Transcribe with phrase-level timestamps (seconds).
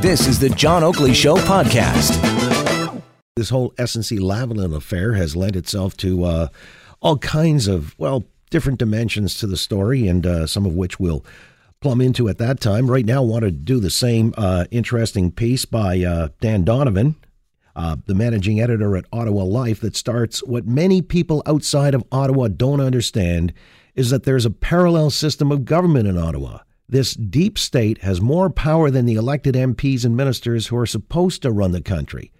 [0.00, 2.12] This is the John Oakley Show podcast.
[3.36, 6.48] This whole SNC Lavalin affair has lent itself to uh,
[7.00, 11.24] all kinds of, well, different dimensions to the story, and uh, some of which we'll
[11.80, 12.90] plumb into at that time.
[12.90, 17.16] Right now, I want to do the same uh, interesting piece by uh, Dan Donovan,
[17.74, 22.48] uh, the managing editor at Ottawa Life, that starts what many people outside of Ottawa
[22.48, 23.52] don't understand
[23.94, 26.60] is that there's a parallel system of government in Ottawa.
[26.88, 31.42] This deep state has more power than the elected MPs and ministers who are supposed
[31.42, 32.30] to run the country.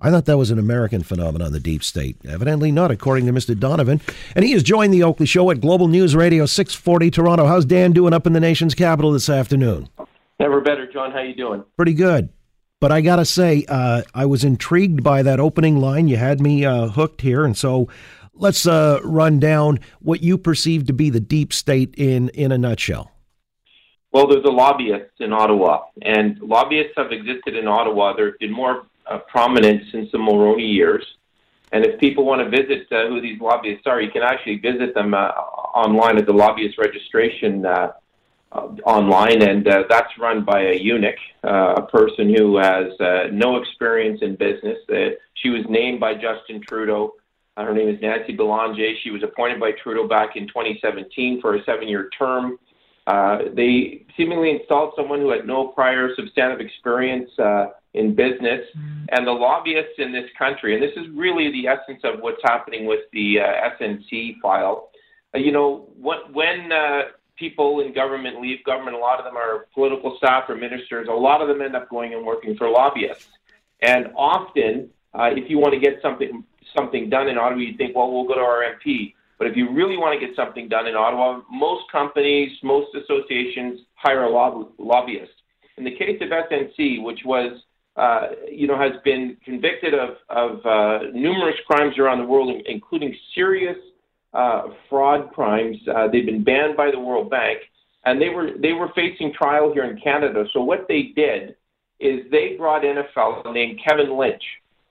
[0.00, 2.16] I thought that was an American phenomenon, the deep state.
[2.28, 3.56] Evidently not, according to Mr.
[3.56, 4.00] Donovan.
[4.34, 7.46] And he has joined the Oakley Show at Global News Radio 640 Toronto.
[7.46, 9.88] How's Dan doing up in the nation's capital this afternoon?
[10.40, 11.12] Never better, John.
[11.12, 11.62] How you doing?
[11.76, 12.30] Pretty good.
[12.80, 16.08] But I got to say, uh, I was intrigued by that opening line.
[16.08, 17.44] You had me uh, hooked here.
[17.44, 17.86] And so
[18.34, 22.58] let's uh, run down what you perceive to be the deep state in, in a
[22.58, 23.11] nutshell.
[24.12, 28.14] Well, there's a lobbyists in Ottawa, and lobbyists have existed in Ottawa.
[28.14, 31.04] They've been more uh, prominent since the Mulroney years.
[31.72, 34.94] And if people want to visit uh, who these lobbyists are, you can actually visit
[34.94, 35.28] them uh,
[35.74, 37.92] online at the lobbyist registration uh,
[38.52, 42.92] uh, online, and uh, that's run by a eunuch, uh, a person who has
[43.32, 44.76] no experience in business.
[45.34, 47.14] She was named by Justin Trudeau.
[47.56, 48.92] Her name is Nancy Belanger.
[49.02, 52.58] She was appointed by Trudeau back in 2017 for a seven-year term.
[53.06, 57.30] Uh, they seemingly installed someone who had no prior substantive experience.
[57.38, 59.06] Uh, in business mm.
[59.10, 60.74] and the lobbyists in this country.
[60.74, 64.90] And this is really the essence of what's happening with the uh, SNC file.
[65.34, 67.02] Uh, you know, what, when uh,
[67.36, 71.08] people in government leave government, a lot of them are political staff or ministers.
[71.08, 73.28] A lot of them end up going and working for lobbyists.
[73.80, 76.44] And often, uh, if you want to get something
[76.74, 79.12] something done in Ottawa, you think, well, we'll go to our MP.
[79.42, 83.80] But if you really want to get something done in Ottawa, most companies, most associations
[83.96, 85.32] hire a lob- lobbyist.
[85.78, 87.60] In the case of SNC, which was
[87.96, 93.12] uh, you know, has been convicted of, of uh, numerous crimes around the world, including
[93.34, 93.76] serious
[94.32, 95.76] uh, fraud crimes.
[95.92, 97.58] Uh, they've been banned by the World Bank,
[98.04, 100.44] and they were they were facing trial here in Canada.
[100.52, 101.56] So what they did
[101.98, 104.44] is they brought in a fellow named Kevin Lynch,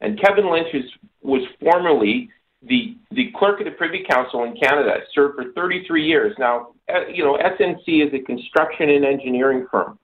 [0.00, 2.30] and Kevin Lynch is, was formerly
[2.62, 4.96] the the clerk of the Privy Council in Canada.
[5.14, 6.34] Served for 33 years.
[6.38, 9.98] Now, uh, you know, SNC is a construction and engineering firm.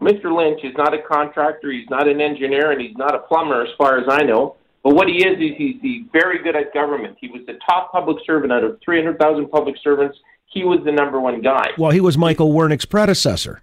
[0.00, 0.34] Mr.
[0.34, 3.70] Lynch is not a contractor, he's not an engineer, and he's not a plumber, as
[3.78, 4.56] far as I know.
[4.84, 7.16] But what he is, is he's, he's very good at government.
[7.18, 10.18] He was the top public servant out of 300,000 public servants.
[10.46, 11.70] He was the number one guy.
[11.78, 13.62] Well, he was Michael Wernick's predecessor.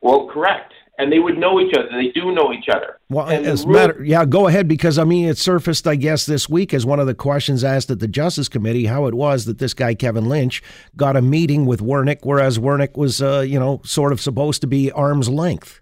[0.00, 1.88] Well, correct and they would know each other.
[1.90, 2.98] They do know each other.
[3.08, 6.48] Well, and as matter, yeah, go ahead because I mean it surfaced, I guess, this
[6.48, 9.58] week as one of the questions asked at the Justice Committee how it was that
[9.58, 10.62] this guy Kevin Lynch
[10.96, 14.66] got a meeting with Wernick, whereas Wernick was, uh, you know, sort of supposed to
[14.66, 15.80] be arm's length.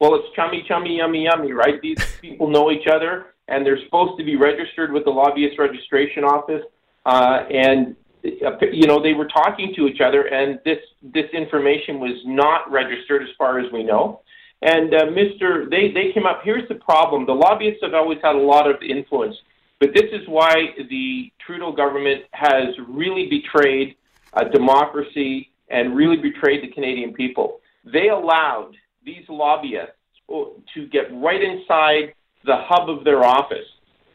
[0.00, 1.80] Well, it's chummy, chummy, yummy, yummy, right?
[1.80, 6.24] These people know each other, and they're supposed to be registered with the lobbyist registration
[6.24, 6.62] office,
[7.06, 12.20] uh, and you know they were talking to each other, and this this information was
[12.24, 14.22] not registered as far as we know.
[14.64, 15.68] And uh, Mr.
[15.68, 16.40] They, they came up.
[16.42, 19.36] Here's the problem: the lobbyists have always had a lot of influence,
[19.78, 20.54] but this is why
[20.88, 23.94] the Trudeau government has really betrayed
[24.32, 27.60] uh, democracy and really betrayed the Canadian people.
[27.84, 28.72] They allowed
[29.04, 29.92] these lobbyists
[30.28, 32.14] to get right inside
[32.46, 33.66] the hub of their office.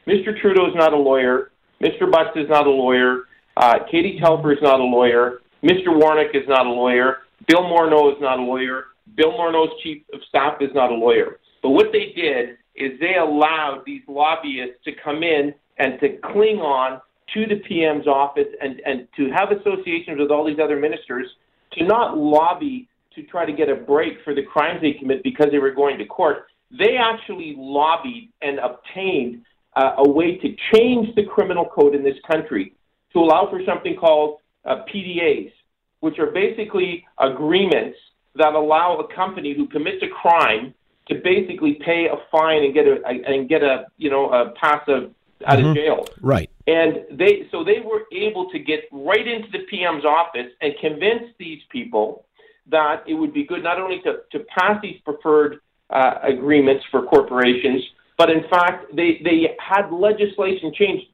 [0.08, 0.40] Mr.
[0.42, 1.52] Trudeau is not a lawyer.
[1.80, 2.12] Mr.
[2.12, 3.26] Butts is not a lawyer.
[3.56, 5.42] Uh, Katie Telford is not a lawyer.
[5.64, 5.90] Mr.
[5.90, 7.18] Wernick is not a lawyer.
[7.48, 8.86] Bill Morneau is not a lawyer.
[9.16, 11.40] Bill Morneau's chief of staff is not a lawyer.
[11.62, 16.58] But what they did is they allowed these lobbyists to come in and to cling
[16.58, 17.02] on
[17.34, 21.28] to the PM's office and, and to have associations with all these other ministers
[21.74, 25.48] to not lobby to try to get a break for the crimes they commit because
[25.52, 26.48] they were going to court.
[26.78, 29.44] They actually lobbied and obtained
[29.76, 32.74] uh, a way to change the criminal code in this country
[33.14, 35.52] to allow for something called uh, PDAs,
[36.00, 37.98] which are basically agreements
[38.36, 40.74] that allow a company who commits a crime
[41.10, 44.82] to basically pay a fine and get a, and get a you know a pass
[44.88, 45.12] of
[45.46, 45.70] out mm-hmm.
[45.70, 46.06] of jail.
[46.22, 46.50] Right.
[46.68, 51.32] And they so they were able to get right into the PM's office and convince
[51.38, 52.26] these people
[52.68, 55.60] that it would be good not only to, to pass these preferred
[55.90, 57.84] uh, agreements for corporations,
[58.18, 61.08] but in fact they, they had legislation changed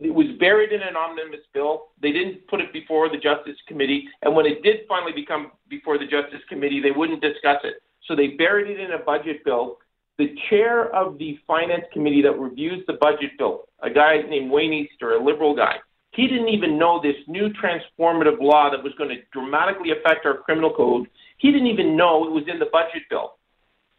[0.00, 1.88] it was buried in an omnibus bill.
[2.00, 4.08] They didn't put it before the Justice Committee.
[4.22, 7.82] And when it did finally become before the Justice Committee, they wouldn't discuss it.
[8.06, 9.78] So they buried it in a budget bill.
[10.18, 14.72] The chair of the Finance Committee that reviews the budget bill, a guy named Wayne
[14.72, 15.76] Easter, a liberal guy,
[16.12, 20.38] he didn't even know this new transformative law that was going to dramatically affect our
[20.38, 21.06] criminal code.
[21.36, 23.34] He didn't even know it was in the budget bill.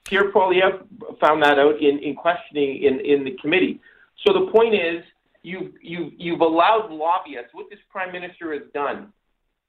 [0.03, 0.83] Pierre Poilievre
[1.21, 3.79] found that out in, in questioning in, in the committee.
[4.25, 5.03] So the point is,
[5.43, 9.11] you've, you've, you've allowed lobbyists, what this prime minister has done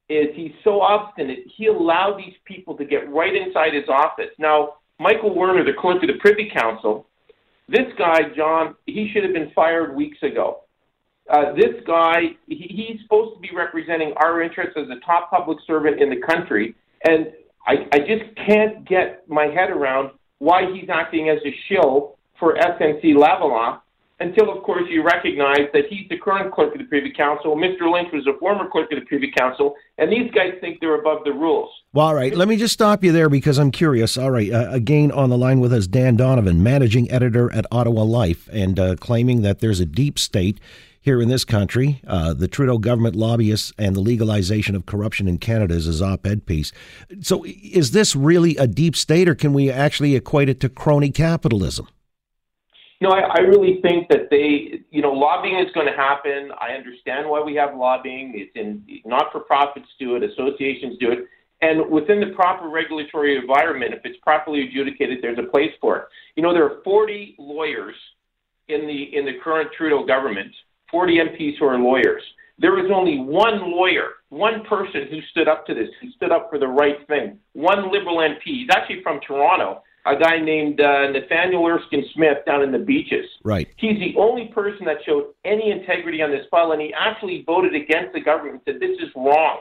[0.09, 4.31] is he's so obstinate, he allowed these people to get right inside his office.
[4.39, 7.07] Now, Michael Wernick, the clerk of the Privy Council,
[7.69, 10.65] this guy, John, he should have been fired weeks ago.
[11.31, 15.59] Uh, this guy, he, he's supposed to be representing our interests as a top public
[15.65, 16.75] servant in the country,
[17.09, 17.33] and
[17.67, 22.57] I, I just can't get my head around why he's acting as a shill for
[22.57, 23.81] SNC Lavalin
[24.21, 27.57] until, of course, you recognize that he's the current clerk of the Privy Council.
[27.57, 27.91] Mr.
[27.91, 31.25] Lynch was a former clerk of the Privy Council, and these guys think they're above
[31.25, 31.71] the rules.
[31.93, 34.19] Well, all right, let me just stop you there because I'm curious.
[34.19, 38.03] All right, uh, again on the line with us, Dan Donovan, managing editor at Ottawa
[38.03, 40.61] Life, and uh, claiming that there's a deep state
[41.01, 42.03] here in this country.
[42.07, 46.27] Uh, the Trudeau government lobbyists and the legalization of corruption in Canada is his op
[46.27, 46.73] ed piece.
[47.23, 51.11] So, is this really a deep state, or can we actually equate it to crony
[51.11, 51.89] capitalism?
[53.01, 56.51] No, I, I really think that they, you know, lobbying is going to happen.
[56.61, 58.33] I understand why we have lobbying.
[58.37, 61.21] It's in not for profits do it, associations do it.
[61.63, 66.05] And within the proper regulatory environment, if it's properly adjudicated, there's a place for it.
[66.37, 67.95] You know, there are 40 lawyers
[68.69, 70.53] in the in the current Trudeau government,
[70.91, 72.23] 40 MPs who are lawyers.
[72.59, 76.51] There was only one lawyer, one person who stood up to this, who stood up
[76.51, 77.39] for the right thing.
[77.55, 78.43] One Liberal MP.
[78.45, 83.27] He's actually from Toronto a guy named uh, Nathaniel Erskine Smith down in the beaches.
[83.45, 83.69] Right.
[83.77, 87.75] He's the only person that showed any integrity on this file, and he actually voted
[87.75, 88.63] against the government.
[88.67, 89.59] and Said this is wrong.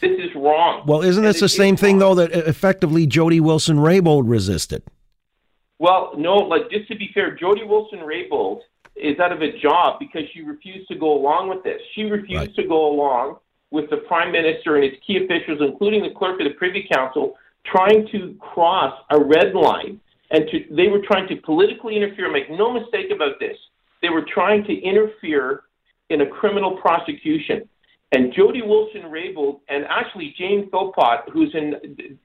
[0.00, 0.84] This is wrong.
[0.86, 4.82] Well, isn't this the same thing though that effectively Jody Wilson Raybould resisted?
[5.78, 6.36] Well, no.
[6.36, 8.60] Like just to be fair, Jody Wilson Raybould
[8.94, 11.80] is out of a job because she refused to go along with this.
[11.94, 12.54] She refused right.
[12.56, 13.38] to go along
[13.70, 17.34] with the prime minister and his key officials, including the clerk of the Privy Council,
[17.70, 22.30] trying to cross a red line and to, they were trying to politically interfere.
[22.30, 23.56] Make no mistake about this.
[24.02, 25.64] They were trying to interfere
[26.10, 27.68] in a criminal prosecution.
[28.12, 32.18] And Jody Wilson Raybould and actually Jane Philpott, who's in,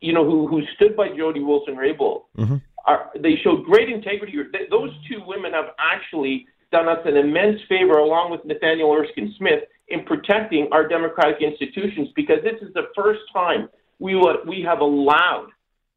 [0.00, 2.56] you know, who, who stood by Jody Wilson Raybould, mm-hmm.
[2.86, 4.34] are, they showed great integrity.
[4.70, 9.64] Those two women have actually done us an immense favor, along with Nathaniel Erskine Smith,
[9.88, 14.14] in protecting our democratic institutions because this is the first time we,
[14.46, 15.48] we have allowed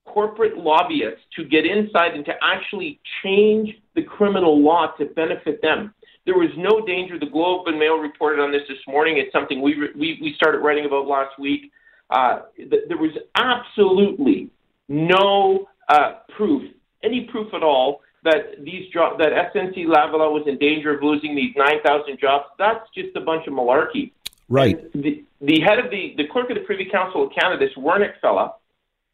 [0.06, 5.94] corporate lobbyists to get inside and to actually change the criminal law to benefit them.
[6.26, 7.18] There was no danger.
[7.20, 9.18] The Globe and Mail reported on this this morning.
[9.18, 11.72] It's something we, we, we started writing about last week.
[12.10, 14.50] Uh, th- there was absolutely
[14.88, 16.72] no uh, proof,
[17.04, 21.36] any proof at all, that these jo- that SNC Lavalin was in danger of losing
[21.36, 22.46] these 9,000 jobs.
[22.58, 24.12] That's just a bunch of malarkey.
[24.50, 24.92] Right.
[24.94, 28.20] the, the head of the, the clerk of the Privy Council of Canada, this Wernick
[28.20, 28.56] fella,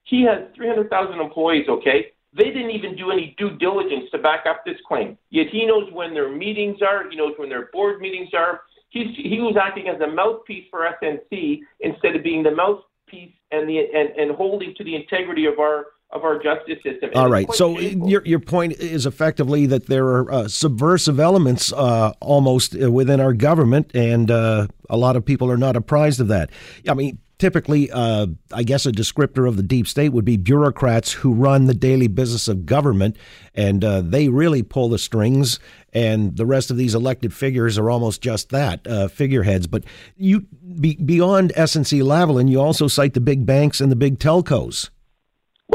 [0.04, 2.08] he has 300,000 employees, okay?
[2.34, 5.18] They didn't even do any due diligence to back up this claim.
[5.30, 8.62] Yet he knows when their meetings are, he knows when their board meetings are.
[8.90, 13.68] He's, he was acting as a mouthpiece for SNC instead of being the mouthpiece and,
[13.68, 17.12] the, and, and holding to the integrity of our of our justice system.
[17.14, 17.52] All right.
[17.54, 22.92] So your your point is effectively that there are uh, subversive elements uh, almost uh,
[22.92, 26.50] within our government, and uh, a lot of people are not apprised of that.
[26.88, 27.20] I mean.
[27.38, 31.66] Typically, uh, I guess a descriptor of the deep state would be bureaucrats who run
[31.66, 33.18] the daily business of government,
[33.54, 35.60] and uh, they really pull the strings.
[35.92, 39.68] And the rest of these elected figures are almost just that figureheads.
[39.68, 39.84] But
[40.16, 40.46] you,
[40.80, 44.90] be, beyond SNC Lavalin, you also cite the big banks and the big telcos.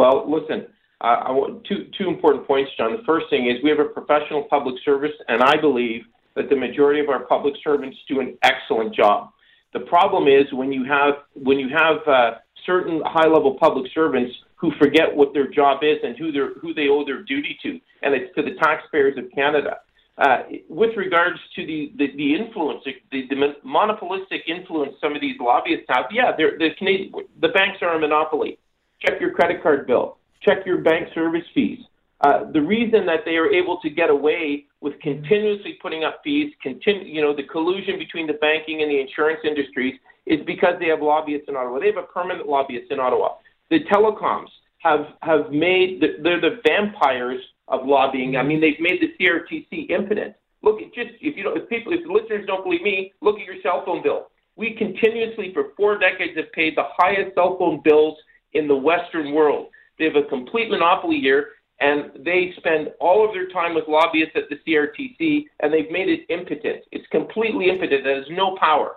[0.00, 0.64] Well, listen,
[1.02, 2.92] uh, I want two two important points, John.
[2.92, 6.04] The first thing is we have a professional public service, and I believe
[6.36, 9.28] that the majority of our public servants do an excellent job.
[9.74, 12.30] The problem is when you have when you have uh,
[12.64, 16.88] certain high level public servants who forget what their job is and who who they
[16.88, 19.80] owe their duty to, and it's to the taxpayers of Canada.
[20.16, 25.36] Uh, with regards to the, the, the influence, the, the, monopolistic influence some of these
[25.40, 28.58] lobbyists have, yeah, the Canadian, the banks are a monopoly
[29.02, 31.78] check your credit card bill, check your bank service fees.
[32.22, 36.52] Uh, the reason that they are able to get away with continuously putting up fees,
[36.64, 39.94] you know, the collusion between the banking and the insurance industries
[40.26, 41.78] is because they have lobbyists in Ottawa.
[41.78, 43.36] They have a permanent lobbyist in Ottawa.
[43.70, 48.36] The telecoms have have made the, they're the vampires of lobbying.
[48.36, 50.34] I mean, they've made the CRTC impotent.
[50.62, 53.38] Look, at just if you don't, if people, if the listeners don't believe me, look
[53.38, 54.26] at your cell phone bill.
[54.56, 58.18] We continuously, for four decades, have paid the highest cell phone bills
[58.52, 59.68] in the Western world.
[59.98, 61.48] They have a complete monopoly here,
[61.80, 66.08] and they spend all of their time with lobbyists at the CRTC, and they've made
[66.08, 66.84] it impotent.
[66.92, 68.06] It's completely impotent.
[68.06, 68.96] It has no power.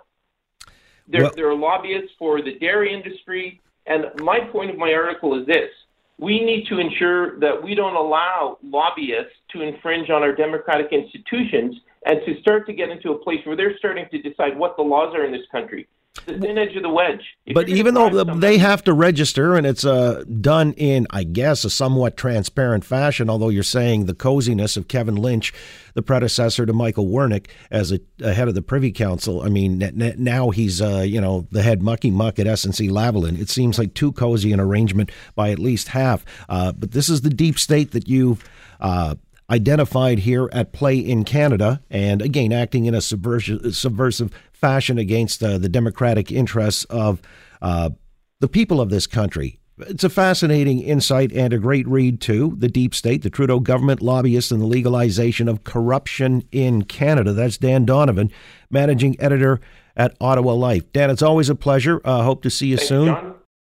[1.06, 5.38] There, well, there are lobbyists for the dairy industry, and my point of my article
[5.38, 5.70] is this.
[6.18, 11.76] we need to ensure that we don't allow lobbyists to infringe on our democratic institutions
[12.04, 14.82] and to start to get into a place where they're starting to decide what the
[14.82, 15.88] laws are in this country
[16.26, 17.20] the thin edge of the wedge.
[17.44, 21.64] If but even though they have to register and it's uh, done in, I guess,
[21.64, 25.52] a somewhat transparent fashion, although you're saying the coziness of Kevin Lynch,
[25.94, 29.42] the predecessor to Michael Wernick as a, a head of the Privy Council.
[29.42, 29.78] I mean,
[30.16, 33.38] now he's, uh, you know, the head mucky muck at SNC Lavalin.
[33.38, 36.24] It seems like too cozy an arrangement by at least half.
[36.48, 38.48] Uh, but this is the deep state that you've
[38.80, 39.14] uh,
[39.50, 45.42] identified here at play in Canada, and again, acting in a subversive, subversive fashion against
[45.42, 47.20] uh, the democratic interests of
[47.60, 47.90] uh,
[48.40, 49.60] the people of this country.
[49.76, 52.54] It's a fascinating insight and a great read, too.
[52.58, 57.32] The Deep State, the Trudeau government, lobbyists, and the legalization of corruption in Canada.
[57.32, 58.30] That's Dan Donovan,
[58.70, 59.60] managing editor
[59.96, 60.92] at Ottawa Life.
[60.92, 62.00] Dan, it's always a pleasure.
[62.04, 63.06] Uh, hope to see you Thanks, soon.
[63.08, 63.34] John.